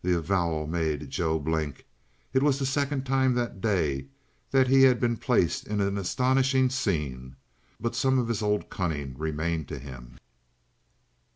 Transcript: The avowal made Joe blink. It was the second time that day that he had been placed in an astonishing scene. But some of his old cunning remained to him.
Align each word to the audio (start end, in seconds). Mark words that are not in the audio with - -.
The 0.03 0.17
avowal 0.17 0.65
made 0.65 1.11
Joe 1.11 1.37
blink. 1.37 1.85
It 2.33 2.41
was 2.41 2.57
the 2.57 2.65
second 2.65 3.05
time 3.05 3.35
that 3.35 3.61
day 3.61 4.07
that 4.49 4.65
he 4.67 4.81
had 4.81 4.99
been 4.99 5.15
placed 5.15 5.67
in 5.67 5.79
an 5.79 5.95
astonishing 5.95 6.71
scene. 6.71 7.35
But 7.79 7.95
some 7.95 8.17
of 8.17 8.27
his 8.27 8.41
old 8.41 8.67
cunning 8.71 9.13
remained 9.15 9.67
to 9.67 9.77
him. 9.77 10.15